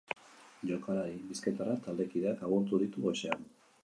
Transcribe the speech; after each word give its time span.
Jokalari 0.69 1.19
bizkaitarrak 1.27 1.83
taldekideak 1.89 2.41
agurtu 2.47 2.81
ditu 2.85 3.05
goizean. 3.05 3.45